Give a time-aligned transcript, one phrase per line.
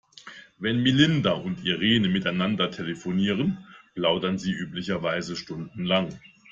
[0.57, 6.19] Wenn Melinda und Irene miteinander telefonieren, plaudern sie üblicherweise stundenlang.